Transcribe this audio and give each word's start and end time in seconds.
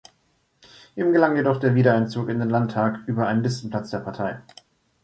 Ihm 0.95 1.11
gelang 1.13 1.35
jedoch 1.35 1.59
der 1.59 1.75
Wiedereinzug 1.75 2.27
in 2.29 2.39
den 2.39 2.49
Landtag 2.49 3.01
über 3.05 3.27
einen 3.27 3.43
Listenplatz 3.43 3.91
der 3.91 3.99
Partei. 3.99 4.41